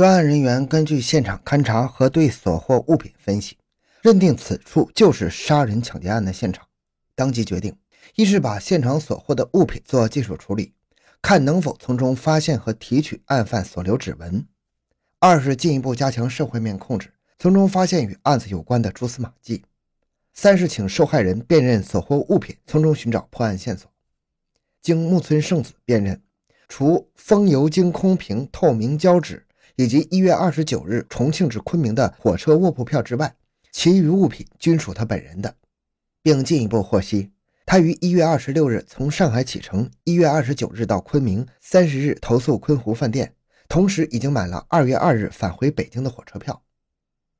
[0.00, 3.58] 专案人员根据现场勘查和对所获物品分析，
[4.00, 6.66] 认定此处就是杀人抢劫案的现场，
[7.14, 7.76] 当即决定：
[8.14, 10.72] 一是把现场所获的物品做技术处理，
[11.20, 14.46] 看能否从中发现和提取案犯所留指纹；
[15.18, 19.60] 二是进一步加强社会面控制，从中发现与案子有关的蛛丝马迹；
[20.32, 23.92] 三是请受害人辨认所获物品，从中寻找破案线索。
[24.80, 26.22] 经木村圣子辨认，
[26.70, 29.46] 除风油精空瓶、透明胶纸
[29.76, 33.34] 以及一月二十九日重庆至昆明的火车卧铺票之外，
[33.72, 35.54] 其余物品均属他本人的，
[36.22, 37.30] 并进一步获悉，
[37.64, 43.34] 他于一月二十六日从上海启程，一月二十九日到昆明，三十日投宿昆湖饭店，
[43.68, 46.62] 同时已经买了二月二日返回北京的火车票。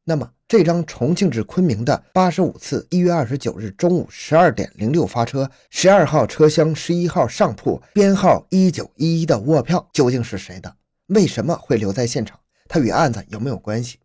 [0.05, 10.75] 那么，这张重庆至昆明的八十五次一月二十九日中午十二点零六发车十二号车厢十一号上铺编号一九一一的卧票究竟是谁的？
[11.11, 12.39] 为什么会留在现场？
[12.69, 13.99] 他与案子有没有关系？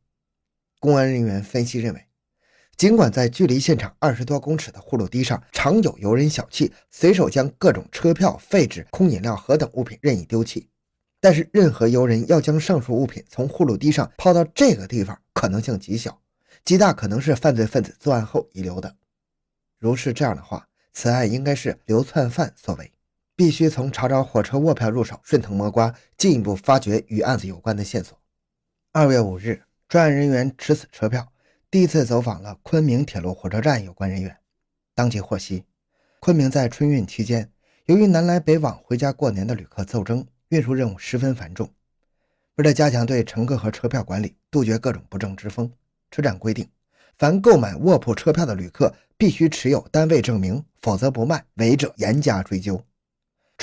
[0.79, 2.07] 公安人员分析认为，
[2.75, 10.67] 尽管在距离现场二十多公尺的护路堤上常有游人小憩，随手将各种车票、废纸、空饮料盒等物品任意丢弃。
[11.19, 16.19] 但是，任何游人要将上述物品从护路堤上抛到这个地方，可能性极小，
[16.63, 18.95] 极大可能是犯罪分子作案后遗留的。
[19.77, 22.91] 如是这样的话，此案应该是流窜犯所为，
[23.35, 28.17] 必须从查找火车卧票入手，顺藤摸瓜，进一步发掘与案子有关的线索。
[28.91, 31.27] 二月五日，专案人员持此车票，
[31.69, 34.37] 第一次走访了昆明铁路火车站有关人员，
[34.93, 35.65] 当即获悉，
[36.19, 37.51] 昆明在春运期间，
[37.85, 40.25] 由于南来北往回家过年的旅客骤增。
[40.49, 41.67] 运输任务十分繁重，
[42.55, 45.69] 为了加强对乘客和车票管理，杜绝各种不正之风，
[46.11, 46.69] 车站规定，
[47.17, 52.79] 凡购买卧铺车票的旅客必须持有单位证明，否则不卖，违者严加追究。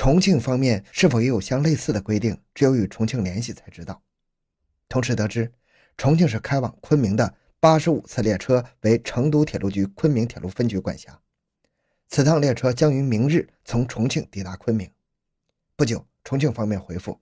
[0.02, 4.02] 重庆方面是否也有相类似的规定，只有与重庆联系才知道。
[4.88, 5.52] 同时得知，
[5.96, 11.20] 重庆市开往昆明的八十五次列车为成都铁路局昆明铁路分局管辖，
[12.08, 14.90] 此趟列车将于明日从重庆抵达昆明。
[15.76, 16.04] 不久。
[16.24, 17.20] 重庆方面回复，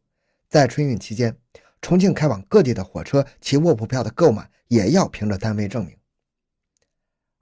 [0.49, 1.37] 在春运期间，
[1.83, 5.99] 重庆开往各地的火车其卧铺票的购买也要凭着单位证明。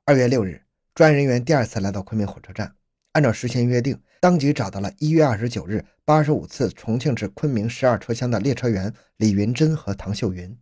[0.04, 0.65] 二月六日，
[0.97, 2.75] 专案人员第二次来到昆明火车站，
[3.19, 10.56] 按照事先约定，当即找到了一月二十九日八十五次重庆至昆明十二车厢的列车员李云珍和唐秀云。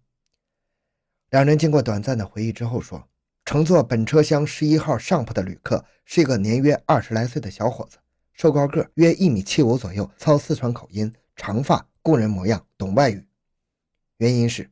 [1.28, 3.06] 两人经过短暂的回忆之后说，
[3.45, 7.99] 乘坐本车厢十一号上铺的旅客是一个年约二十来岁的小伙子。
[8.33, 13.22] 瘦高个，约一米七五左右，操四川口音，长发，工人模样，懂外语。
[14.16, 14.71] 原因是，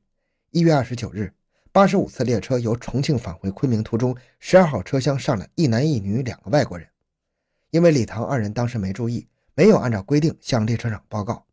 [0.52, 1.30] 一月二十九日，
[1.70, 6.88] 八十五次列车由重庆返回昆明途中，十二号车厢上了一男一女两个外国人。
[7.74, 9.26] 因为李唐二人当时没注意，
[9.56, 11.44] 没有按照规定向列车长报告。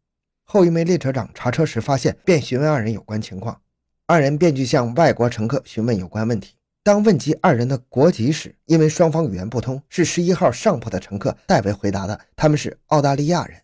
[0.44, 3.60] 后一名列车长查车时发现，便询问二人有关情况，
[4.06, 6.54] 二人便去向外国乘客询问有关问题。
[6.84, 13.60] 当问及二人的国籍时，因为双方语言不通，是十一号上铺的乘客代为回答的，他们是澳大利亚人，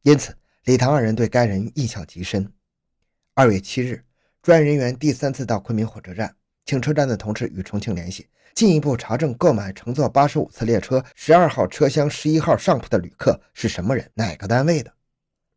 [0.00, 2.50] 因此李唐二人对该人印象极深。
[3.34, 4.02] 二月七日，
[4.40, 14.92] 专案人员第三次到昆明火车站，请车站的同事与重庆联系，进一步查证购买乘坐八十五次列车十二号车厢十一号上铺的旅客是什么人，哪个单位的。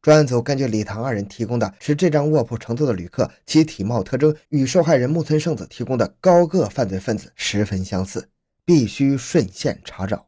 [0.01, 8.29] 专案组根据李唐二人提供的是这张卧铺乘坐的旅客，其体貌特征与受害人木村圣子提供的高个犯罪分子十分相似，
[8.63, 10.27] 必须顺线查找。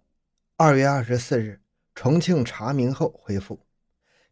[0.56, 1.62] 二月二十四日，
[1.94, 3.60] 重庆查明后回复，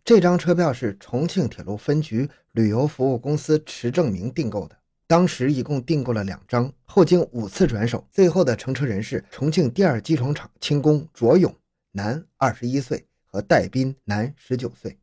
[0.03, 4.75] 这张车票是重庆铁路分局旅游服务公司持证明订购的，
[5.07, 11.55] 当时一共订购了两张，后经五次转手，最后的乘车人是重庆第二机床厂轻工卓勇，
[11.91, 14.97] 男，二十一岁，和戴斌，男，十九岁。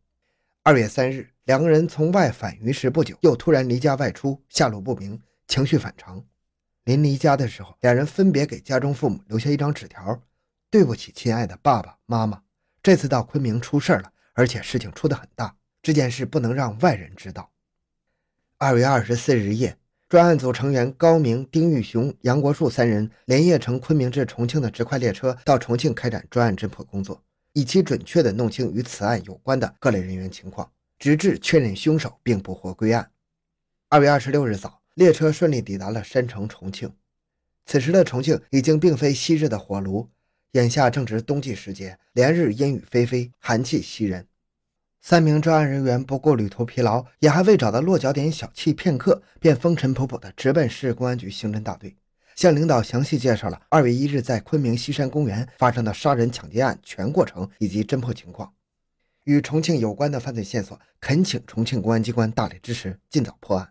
[0.65, 6.25] 二月三日，两个人从外返渝时不久，又突然离家外出，下落不明，情绪反常。
[6.85, 10.21] 临离家的时候，两人分别给家中父母留下一张纸条
[10.69, 12.43] ：“对不起，亲爱的爸爸妈妈，
[12.83, 17.53] 这次到昆明出事了，而且事情出得很大，这件事不能让外人知道。”
[18.59, 19.77] 二月二十四日夜，
[20.13, 27.19] 专案组成员高明、丁玉雄、杨国树三人连夜乘昆明至重庆的直快列车到重庆开展专案侦破工作。
[27.55, 33.11] 以期准确地弄清与此案有关的各类人员情况，直至确认凶手并捕获归案。
[33.89, 36.93] 二月二十六日早，列车顺利抵达了山城重庆。
[37.65, 40.11] 此时的重庆已经并非昔日的火炉，
[40.51, 44.27] 眼下正值冬季时节，连日阴雨霏霏，寒气袭人。
[45.05, 51.97] 三名专案人员不顾旅途疲劳，也还未找到落脚点小憩片刻，便风尘仆仆地直奔市公安局刑侦大队。
[52.37, 58.55] 向领导详细介绍了二月一日在昆明西山公园发生的杀人抢劫案全过程以及侦破情况，
[59.25, 63.69] 与重庆有关的犯罪线索，恳请重庆公安机关大力支持，尽早破案。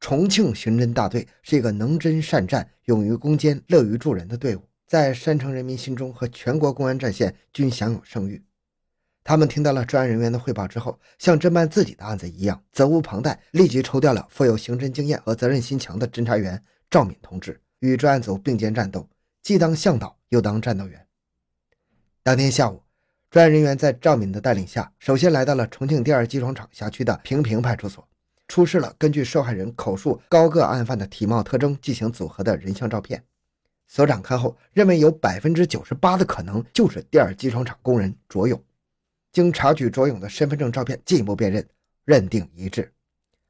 [0.00, 8.42] 重庆刑侦大队是一个能征善战、勇于攻坚、乐于助人的队伍，在山城人民心中和全国公安战线均享有声誉。
[9.28, 19.08] 他们听到了专案人员的汇报之后，像侦办自己的案子一样，责无旁贷，立即抽调了富有刑侦经验和责任心强的侦查员赵敏同志，与专案组并肩战斗，
[19.42, 21.04] 既当向导又当战斗员。
[22.22, 22.80] 当天下午，
[23.28, 28.08] 专案人员在赵敏的带领下，首先来到了重庆第二机床厂辖区的平平派出所，
[28.46, 33.20] 出示了根据受害人口述高个案犯的体貌特征进行组合的人像照片。
[33.88, 38.62] 所长看后认为，有百分之九十八的可能就是第二机床厂工人卓勇。
[39.36, 41.62] 经查取卓勇的身份证照片进一步辨认，
[42.06, 42.90] 认定一致。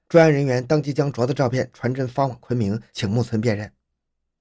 [0.08, 3.70] 专案人员当即将卓的照片传真发往昆明，请木村辨认。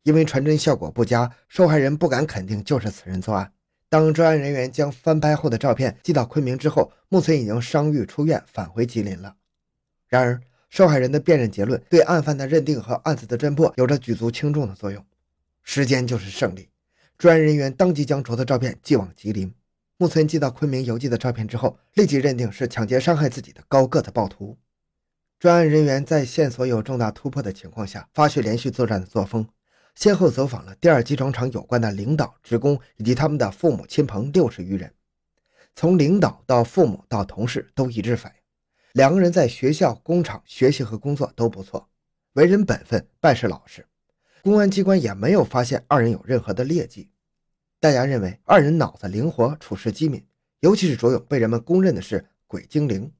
[0.02, 3.54] 因为传真效果不佳，受害人不敢肯定就是此人作案。
[3.90, 9.36] 当专案人员将翻拍后的照片寄到昆明之后，木村已经伤愈出院，返回吉林了。
[10.08, 10.42] 然而，
[10.72, 15.06] 受害人的辨认结论对案犯的认定和案子的侦破有着举足轻重的作用。
[15.62, 16.70] 时间就是胜利。
[17.20, 19.54] 专案人员当即将卓的照片寄往吉林。
[19.98, 24.58] 木村寄到昆明邮寄的照片之后，立即认定是抢劫伤害自己的高个子暴徒。
[25.40, 29.48] 专案人员在线索有重大突破的情况下，发挥连续作战的作风，
[29.96, 34.94] 先后走访了第二机床厂有关的领导、职工以及他们的父母亲朋六十余人。
[35.76, 38.40] 从领导到父母到同事都一致反映，
[38.92, 41.90] 两个人在学校、工厂学习和工作都不错，
[42.34, 43.86] 为人本分，办事老实。
[44.44, 47.10] 公安机关也没有发现二人有任何的劣迹。
[47.86, 50.26] 大家认为二人脑子灵活，处事机敏，
[50.62, 53.12] 尤其是卓勇被人们公认的是鬼精灵。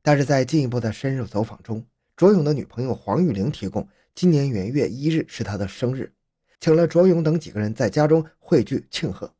[0.00, 1.84] 但是在进一步的深入走访中，
[2.14, 6.12] 卓勇的女朋友黄玉玲提供，今年元月一日是他的生日，
[6.60, 9.34] 请了卓勇等几个人在家中汇聚庆贺。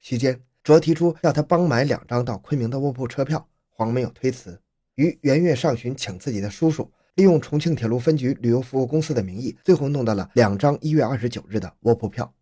[0.00, 4.60] 期间，卓提出要他帮买两张到昆明的卧铺车票，黄没有推辞，
[4.96, 12.34] 于元月上旬请自己的叔叔利用重庆铁路分局旅游服务公司的名义，最后弄到了两张一月二十九日的卧铺票。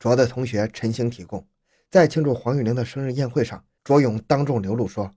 [0.00, 1.46] 卓的同学陈星提供，
[1.90, 5.10] 在庆祝黄玉玲的生日宴会上，卓勇当众流露说：“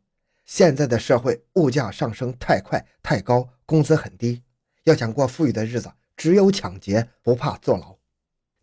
[0.44, 4.44] 现在的社会物价上升太快太高，工资很低，
[4.84, 7.98] 要想过富裕的日子，只有抢劫，不怕坐牢。”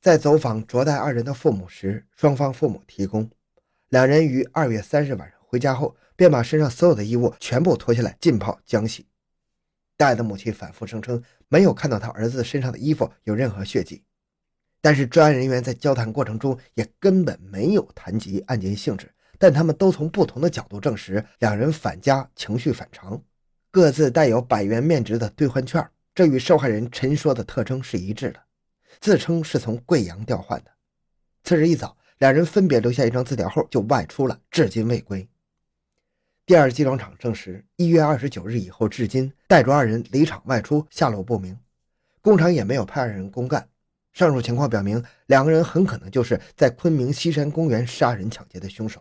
[0.03, 3.31] 在走访卓代二人的父母时，双方父母提供，
[3.89, 9.07] 两人于二月三日晚上回家后，便把身上所有的衣物全部脱下来浸泡浆洗。
[9.97, 14.05] 戴的母亲反复声称，没有看到他儿子身上的衣服有任何血迹。
[14.81, 23.23] 但是专案人员在交谈过程中也根本没有谈及案件性质，但他们都从不同的角度证实两人返家情绪反常，
[23.71, 28.41] 各自带有百元面值的兑换券，这与受害人陈说的特征是一致的，
[29.01, 30.71] 自称是从贵阳调换的。
[31.45, 35.29] 次日一早，两人分别留下一张字条后就外出了，至今未归。
[36.47, 41.57] 第二机装厂证实，一月二十九日以后至今，带着二人离厂外出，下落不明，
[42.21, 43.69] 工厂也没有派二人公干。
[44.13, 49.01] 上述情况表明，两个人很可能就是在昆明西山公园杀人抢劫的凶手。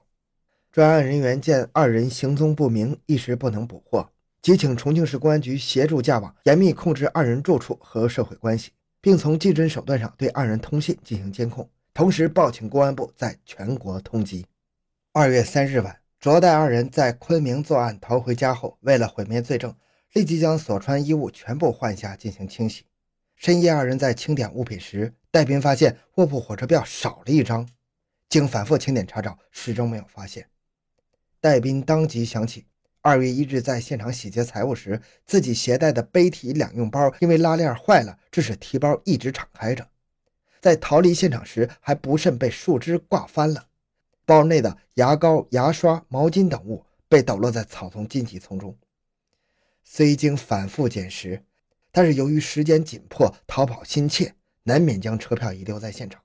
[0.71, 4.07] 专案人员见二人行踪不明，一时不能捕获，
[4.41, 8.71] 即请重庆市公安局协助架网，严密控制二人住处和社会关系，
[9.01, 14.45] 并从技侦手段上对二人通信进行监控，同时报请公安部在全国通缉。
[15.11, 19.75] 二月三日晚，卓代二人在昆明作案逃回家后，为了毁灭罪证，
[20.13, 22.83] 立即将所穿衣物全部换下进行清洗。
[23.39, 27.65] 深夜，二人在清点物品时，戴斌发现卧铺火车票少了一张。
[28.27, 30.49] 经反复清点查找，始终没有发现。
[31.39, 32.65] 戴斌当即想起，
[32.99, 39.87] 二月一日在现场洗劫财物时，自己携带的背提两用包因为拉链坏了，致使提包一直敞开着。
[40.59, 43.67] 在逃离现场时，还不慎被树枝挂翻了。
[44.25, 48.77] 包内的牙膏、牙刷、毛巾等物被抖落在草丛、荆棘丛中。
[49.85, 51.45] 虽经反复捡拾。
[51.91, 56.21] 但是由于时间紧迫，逃跑心切，难免将车票遗留在现场。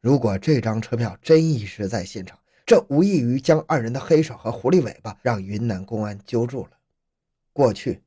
[0.00, 6.70] 如果这张车票真遗失在现场，这无异于将二人的黑手和狐狸尾巴让云南公安揪住了。
[7.52, 8.02] 过去，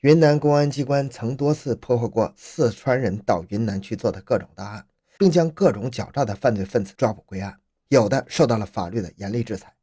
[0.00, 4.86] 云南公安机关曾多次破获过四川人到云南去做的各种大案，
[5.18, 7.58] 并将各种狡诈的犯罪分子抓捕归案，
[7.88, 9.74] 有的受到了法律的严厉制裁。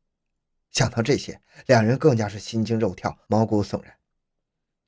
[0.72, 3.94] 想到这些，两人更加是心惊肉跳，毛骨悚然。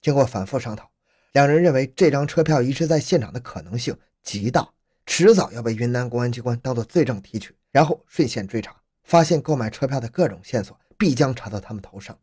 [0.01, 0.92] 经过反复商讨。
[1.33, 4.69] 两人认为这张车票遗失在现场的可能性极大，
[5.05, 12.17] 迟早要被云南公安机关当做罪证提取，然后顺线追查，发现购买车票的各种线索，必将查到他们头上。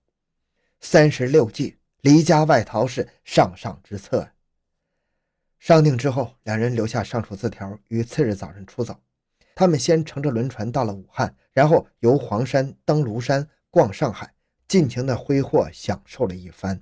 [0.80, 4.30] 三十六计，离家外逃是上上之策。
[5.58, 8.96] 商定之后，两人留下上述字条，于次日早晨出走。
[9.56, 14.32] 他们先乘着轮船到了武汉，然后游黄山、登庐山、逛上海，
[14.68, 16.80] 尽情的挥霍享受了一番。